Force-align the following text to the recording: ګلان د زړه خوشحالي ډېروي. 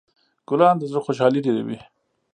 ګلان 0.47 0.75
د 0.79 0.83
زړه 0.91 0.99
خوشحالي 1.05 1.39
ډېروي. 1.45 1.79